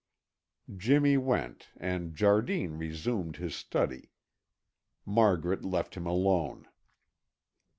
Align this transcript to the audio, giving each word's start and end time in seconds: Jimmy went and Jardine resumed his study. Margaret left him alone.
Jimmy 0.75 1.15
went 1.15 1.69
and 1.77 2.15
Jardine 2.15 2.71
resumed 2.71 3.35
his 3.35 3.53
study. 3.53 4.09
Margaret 5.05 5.63
left 5.63 5.93
him 5.93 6.07
alone. 6.07 6.67